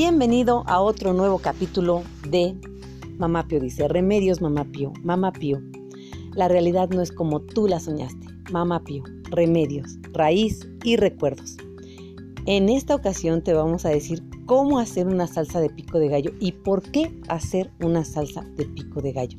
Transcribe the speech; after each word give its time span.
Bienvenido 0.00 0.62
a 0.68 0.80
otro 0.80 1.12
nuevo 1.12 1.40
capítulo 1.40 2.04
de 2.30 2.54
Mamá 3.16 3.48
Pío 3.48 3.58
dice, 3.58 3.88
Remedios 3.88 4.40
Mamá 4.40 4.64
Pío, 4.70 4.92
Mamá 5.02 5.32
Pío. 5.32 5.60
La 6.36 6.46
realidad 6.46 6.88
no 6.90 7.02
es 7.02 7.10
como 7.10 7.40
tú 7.40 7.66
la 7.66 7.80
soñaste. 7.80 8.28
Mamá 8.52 8.84
Pío, 8.84 9.02
remedios, 9.24 9.98
raíz 10.12 10.60
y 10.84 10.94
recuerdos. 10.94 11.56
En 12.46 12.68
esta 12.68 12.94
ocasión 12.94 13.42
te 13.42 13.54
vamos 13.54 13.84
a 13.84 13.88
decir 13.88 14.22
cómo 14.46 14.78
hacer 14.78 15.08
una 15.08 15.26
salsa 15.26 15.58
de 15.58 15.68
pico 15.68 15.98
de 15.98 16.06
gallo 16.06 16.30
y 16.38 16.52
por 16.52 16.82
qué 16.92 17.20
hacer 17.26 17.72
una 17.80 18.04
salsa 18.04 18.42
de 18.54 18.66
pico 18.66 19.02
de 19.02 19.10
gallo. 19.10 19.36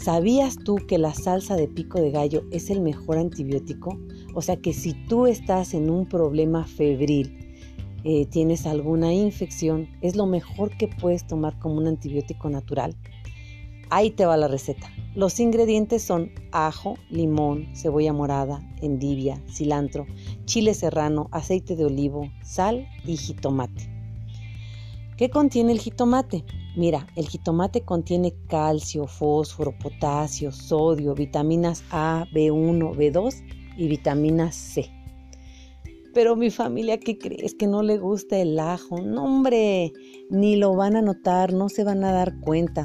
¿Sabías 0.00 0.58
tú 0.58 0.76
que 0.86 0.96
la 0.96 1.12
salsa 1.12 1.56
de 1.56 1.66
pico 1.66 2.00
de 2.00 2.12
gallo 2.12 2.44
es 2.52 2.70
el 2.70 2.82
mejor 2.82 3.18
antibiótico? 3.18 3.98
O 4.32 4.42
sea 4.42 4.56
que 4.58 4.74
si 4.74 4.94
tú 5.08 5.26
estás 5.26 5.74
en 5.74 5.90
un 5.90 6.06
problema 6.06 6.64
febril, 6.66 7.41
eh, 8.04 8.26
tienes 8.26 8.66
alguna 8.66 9.12
infección, 9.12 9.88
es 10.00 10.16
lo 10.16 10.26
mejor 10.26 10.76
que 10.76 10.88
puedes 10.88 11.26
tomar 11.26 11.58
como 11.58 11.76
un 11.76 11.86
antibiótico 11.86 12.50
natural. 12.50 12.96
Ahí 13.90 14.10
te 14.10 14.24
va 14.24 14.36
la 14.36 14.48
receta. 14.48 14.90
Los 15.14 15.38
ingredientes 15.38 16.02
son 16.02 16.30
ajo, 16.50 16.96
limón, 17.10 17.68
cebolla 17.74 18.14
morada, 18.14 18.62
endivia, 18.80 19.42
cilantro, 19.50 20.06
chile 20.46 20.72
serrano, 20.72 21.28
aceite 21.30 21.76
de 21.76 21.84
olivo, 21.84 22.30
sal 22.42 22.88
y 23.04 23.16
jitomate. 23.16 23.90
¿Qué 25.18 25.28
contiene 25.28 25.72
el 25.72 25.78
jitomate? 25.78 26.44
Mira, 26.74 27.06
el 27.16 27.28
jitomate 27.28 27.82
contiene 27.82 28.34
calcio, 28.48 29.06
fósforo, 29.06 29.76
potasio, 29.78 30.50
sodio, 30.50 31.14
vitaminas 31.14 31.84
A, 31.90 32.26
B1, 32.32 32.96
B2 32.96 33.44
y 33.76 33.88
vitamina 33.88 34.50
C. 34.50 34.90
Pero 36.14 36.36
mi 36.36 36.50
familia, 36.50 37.00
¿qué 37.00 37.16
crees? 37.18 37.54
Que 37.54 37.66
no 37.66 37.82
le 37.82 37.98
gusta 37.98 38.38
el 38.38 38.58
ajo. 38.58 39.00
No, 39.00 39.24
hombre, 39.24 39.92
ni 40.28 40.56
lo 40.56 40.74
van 40.74 40.96
a 40.96 41.02
notar, 41.02 41.52
no 41.52 41.68
se 41.68 41.84
van 41.84 42.04
a 42.04 42.12
dar 42.12 42.38
cuenta. 42.40 42.84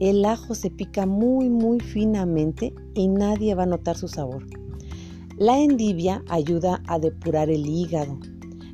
El 0.00 0.24
ajo 0.24 0.54
se 0.54 0.70
pica 0.70 1.06
muy, 1.06 1.48
muy 1.48 1.80
finamente 1.80 2.74
y 2.94 3.08
nadie 3.08 3.54
va 3.54 3.64
a 3.64 3.66
notar 3.66 3.96
su 3.96 4.08
sabor. 4.08 4.46
La 5.38 5.60
endivia 5.60 6.24
ayuda 6.28 6.82
a 6.86 6.98
depurar 6.98 7.50
el 7.50 7.66
hígado. 7.66 8.18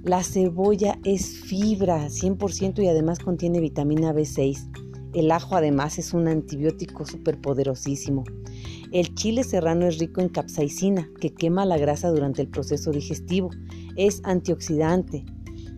La 0.05 0.23
cebolla 0.23 0.99
es 1.05 1.41
fibra 1.41 2.09
100% 2.09 2.83
y 2.83 2.89
además 2.89 3.19
contiene 3.19 3.61
vitamina 3.61 4.13
B6. 4.13 4.88
El 5.15 5.31
ajo 5.31 5.57
además 5.57 5.99
es 5.99 6.13
un 6.13 6.29
antibiótico 6.29 7.07
superpoderosísimo. 7.07 8.25
El 8.93 9.15
chile 9.15 9.43
serrano 9.43 9.87
es 9.87 9.99
rico 9.99 10.21
en 10.21 10.29
capsaicina, 10.29 11.09
que 11.21 11.33
quema 11.33 11.65
la 11.65 11.79
grasa 11.79 12.11
durante 12.11 12.43
el 12.43 12.49
proceso 12.49 12.91
digestivo. 12.91 13.51
Es 13.97 14.21
antioxidante. 14.25 15.25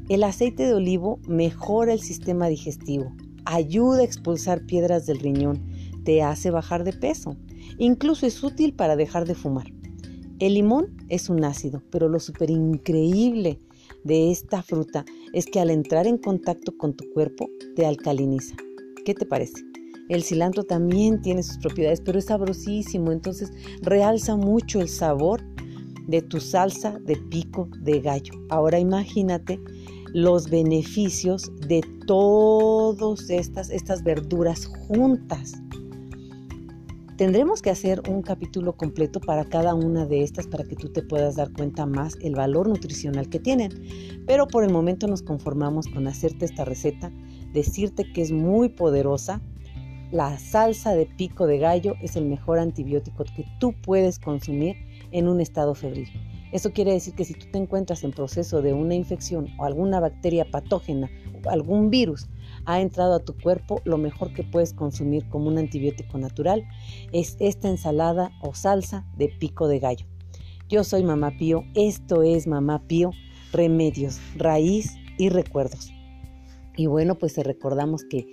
El 0.08 0.24
aceite 0.24 0.66
de 0.66 0.74
olivo 0.74 1.20
mejora 1.28 1.92
el 1.92 2.00
sistema 2.00 2.48
digestivo, 2.48 3.12
ayuda 3.44 4.00
a 4.00 4.04
expulsar 4.04 4.66
piedras 4.66 5.06
del 5.06 5.20
riñón, 5.20 5.62
te 6.04 6.22
hace 6.22 6.50
bajar 6.50 6.82
de 6.82 6.92
peso. 6.92 7.36
Incluso 7.78 8.26
es 8.26 8.42
útil 8.42 8.74
para 8.74 8.96
dejar 8.96 9.26
de 9.26 9.36
fumar. 9.36 9.66
El 10.40 10.54
limón 10.54 10.96
es 11.08 11.28
un 11.28 11.44
ácido, 11.44 11.82
pero 11.90 12.08
lo 12.08 12.18
súper 12.18 12.50
increíble 12.50 13.60
de 14.04 14.30
esta 14.30 14.62
fruta 14.62 15.04
es 15.32 15.46
que 15.46 15.60
al 15.60 15.70
entrar 15.70 16.06
en 16.06 16.18
contacto 16.18 16.76
con 16.76 16.94
tu 16.94 17.08
cuerpo 17.10 17.48
te 17.76 17.86
alcaliniza. 17.86 18.56
¿Qué 19.04 19.14
te 19.14 19.26
parece? 19.26 19.62
El 20.08 20.22
cilantro 20.22 20.64
también 20.64 21.20
tiene 21.22 21.42
sus 21.42 21.58
propiedades, 21.58 22.00
pero 22.00 22.18
es 22.18 22.26
sabrosísimo, 22.26 23.12
entonces 23.12 23.52
realza 23.82 24.36
mucho 24.36 24.80
el 24.80 24.88
sabor 24.88 25.40
de 26.08 26.20
tu 26.22 26.40
salsa 26.40 26.98
de 27.06 27.16
pico 27.16 27.68
de 27.80 28.00
gallo. 28.00 28.32
Ahora 28.48 28.78
imagínate 28.78 29.60
los 30.12 30.50
beneficios 30.50 31.52
de 31.68 31.82
todas 32.06 33.30
estas, 33.30 33.70
estas 33.70 34.02
verduras 34.02 34.66
juntas. 34.66 35.54
Tendremos 37.16 37.60
que 37.60 37.68
hacer 37.68 38.02
un 38.08 38.22
capítulo 38.22 38.76
completo 38.76 39.20
para 39.20 39.44
cada 39.44 39.74
una 39.74 40.06
de 40.06 40.22
estas 40.22 40.46
para 40.46 40.64
que 40.64 40.74
tú 40.74 40.88
te 40.88 41.02
puedas 41.02 41.36
dar 41.36 41.52
cuenta 41.52 41.84
más 41.84 42.16
el 42.22 42.34
valor 42.34 42.66
nutricional 42.66 43.28
que 43.28 43.38
tienen. 43.38 43.70
Pero 44.26 44.48
por 44.48 44.64
el 44.64 44.72
momento 44.72 45.06
nos 45.06 45.22
conformamos 45.22 45.86
con 45.86 46.08
hacerte 46.08 46.46
esta 46.46 46.64
receta, 46.64 47.12
decirte 47.52 48.10
que 48.12 48.22
es 48.22 48.32
muy 48.32 48.68
poderosa, 48.68 49.40
la 50.10 50.38
salsa 50.38 50.94
de 50.94 51.06
pico 51.06 51.46
de 51.46 51.58
gallo 51.58 51.94
es 52.02 52.16
el 52.16 52.24
mejor 52.24 52.58
antibiótico 52.58 53.24
que 53.24 53.46
tú 53.60 53.74
puedes 53.80 54.18
consumir 54.18 54.76
en 55.12 55.28
un 55.28 55.40
estado 55.40 55.74
febril. 55.74 56.08
Eso 56.52 56.72
quiere 56.72 56.92
decir 56.92 57.14
que 57.14 57.24
si 57.24 57.34
tú 57.34 57.46
te 57.52 57.58
encuentras 57.58 58.02
en 58.02 58.10
proceso 58.10 58.60
de 58.60 58.72
una 58.72 58.96
infección 58.96 59.48
o 59.58 59.64
alguna 59.64 60.00
bacteria 60.00 60.50
patógena 60.50 61.08
o 61.44 61.50
algún 61.50 61.90
virus 61.90 62.28
ha 62.64 62.80
entrado 62.80 63.14
a 63.14 63.24
tu 63.24 63.38
cuerpo, 63.38 63.80
lo 63.84 63.98
mejor 63.98 64.32
que 64.32 64.42
puedes 64.42 64.72
consumir 64.72 65.28
como 65.28 65.46
un 65.46 65.58
antibiótico 65.58 66.18
natural 66.18 66.64
es 67.12 67.36
esta 67.38 67.68
ensalada 67.68 68.32
o 68.42 68.52
salsa 68.52 69.06
de 69.16 69.28
pico 69.28 69.68
de 69.68 69.78
gallo. 69.78 70.06
Yo 70.68 70.82
soy 70.82 71.04
Mamá 71.04 71.36
Pío, 71.38 71.64
esto 71.74 72.22
es 72.22 72.48
Mamá 72.48 72.82
Pío, 72.86 73.12
remedios, 73.52 74.20
raíz 74.36 74.96
y 75.18 75.28
recuerdos. 75.28 75.92
Y 76.76 76.86
bueno, 76.86 77.16
pues 77.16 77.34
te 77.34 77.42
recordamos 77.42 78.04
que 78.04 78.26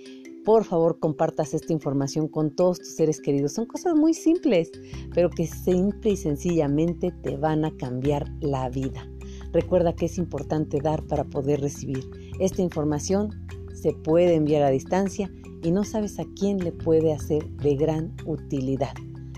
por 0.44 0.64
favor 0.64 0.98
compartas 0.98 1.52
esta 1.52 1.72
información 1.72 2.26
con 2.26 2.54
todos 2.54 2.78
tus 2.78 2.94
seres 2.94 3.20
queridos. 3.20 3.52
Son 3.52 3.66
cosas 3.66 3.94
muy 3.94 4.14
simples, 4.14 4.70
pero 5.14 5.28
que 5.28 5.46
simple 5.46 6.12
y 6.12 6.16
sencillamente 6.16 7.12
te 7.22 7.36
van 7.36 7.66
a 7.66 7.76
cambiar 7.76 8.32
la 8.40 8.70
vida. 8.70 9.06
Recuerda 9.52 9.94
que 9.94 10.06
es 10.06 10.16
importante 10.16 10.80
dar 10.80 11.02
para 11.06 11.24
poder 11.24 11.60
recibir. 11.60 12.08
Esta 12.40 12.62
información 12.62 13.30
se 13.74 13.92
puede 13.92 14.34
enviar 14.34 14.62
a 14.62 14.70
distancia 14.70 15.30
y 15.62 15.70
no 15.70 15.84
sabes 15.84 16.18
a 16.18 16.24
quién 16.38 16.58
le 16.58 16.72
puede 16.72 17.12
hacer 17.12 17.48
de 17.56 17.76
gran 17.76 18.14
utilidad. 18.24 18.94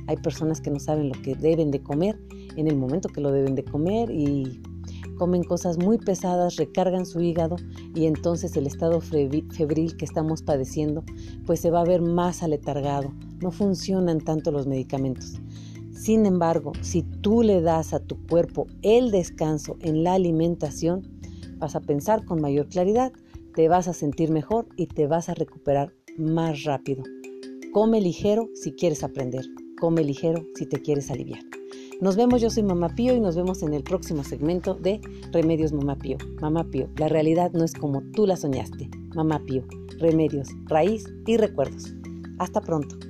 Hay 0.06 0.16
personas 0.16 0.60
que 0.60 0.70
no 0.70 0.78
saben 0.78 1.08
lo 1.08 1.22
que 1.22 1.34
deben 1.34 1.70
de 1.70 1.82
comer 1.82 2.18
en 2.56 2.66
el 2.68 2.76
momento 2.76 3.08
que 3.08 3.20
lo 3.20 3.32
deben 3.32 3.54
de 3.54 3.64
comer 3.64 4.10
y 4.10 4.60
comen 5.20 5.44
cosas 5.44 5.76
muy 5.76 5.98
pesadas, 5.98 6.56
recargan 6.56 7.04
su 7.04 7.20
hígado 7.20 7.56
y 7.94 8.06
entonces 8.06 8.56
el 8.56 8.66
estado 8.66 9.02
febril 9.02 9.94
que 9.98 10.04
estamos 10.06 10.40
padeciendo 10.40 11.04
pues 11.44 11.60
se 11.60 11.70
va 11.70 11.82
a 11.82 11.84
ver 11.84 12.00
más 12.00 12.42
aletargado, 12.42 13.12
no 13.42 13.50
funcionan 13.50 14.22
tanto 14.22 14.50
los 14.50 14.66
medicamentos. 14.66 15.38
Sin 15.92 16.24
embargo, 16.24 16.72
si 16.80 17.02
tú 17.02 17.42
le 17.42 17.60
das 17.60 17.92
a 17.92 18.00
tu 18.00 18.16
cuerpo 18.28 18.66
el 18.80 19.10
descanso 19.10 19.76
en 19.82 20.04
la 20.04 20.14
alimentación, 20.14 21.02
vas 21.58 21.76
a 21.76 21.80
pensar 21.80 22.24
con 22.24 22.40
mayor 22.40 22.68
claridad, 22.68 23.12
te 23.54 23.68
vas 23.68 23.88
a 23.88 23.92
sentir 23.92 24.30
mejor 24.30 24.68
y 24.78 24.86
te 24.86 25.06
vas 25.06 25.28
a 25.28 25.34
recuperar 25.34 25.92
más 26.16 26.64
rápido. 26.64 27.02
Come 27.74 28.00
ligero 28.00 28.48
si 28.54 28.72
quieres 28.72 29.04
aprender, 29.04 29.44
come 29.78 30.02
ligero 30.02 30.46
si 30.54 30.64
te 30.64 30.80
quieres 30.80 31.10
aliviar. 31.10 31.42
Nos 32.00 32.16
vemos, 32.16 32.40
yo 32.40 32.48
soy 32.48 32.62
Mamá 32.62 32.88
Pío 32.94 33.14
y 33.14 33.20
nos 33.20 33.36
vemos 33.36 33.62
en 33.62 33.74
el 33.74 33.82
próximo 33.82 34.24
segmento 34.24 34.72
de 34.72 35.02
Remedios 35.32 35.74
Mamá 35.74 35.96
Pío. 35.96 36.16
Mamá 36.40 36.64
Pío, 36.64 36.88
la 36.96 37.08
realidad 37.08 37.50
no 37.52 37.62
es 37.62 37.74
como 37.74 38.00
tú 38.14 38.26
la 38.26 38.36
soñaste. 38.36 38.88
Mamá 39.14 39.42
Pío, 39.44 39.64
remedios, 39.98 40.48
raíz 40.64 41.04
y 41.26 41.36
recuerdos. 41.36 41.92
Hasta 42.38 42.62
pronto. 42.62 43.09